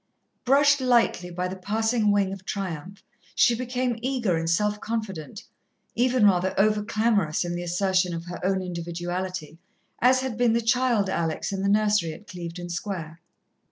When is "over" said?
6.59-6.81